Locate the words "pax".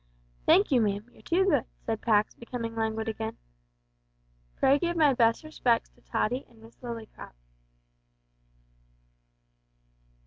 2.01-2.33